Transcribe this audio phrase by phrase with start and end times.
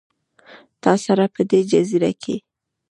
[0.83, 2.35] تا سره، په دې جزیره کې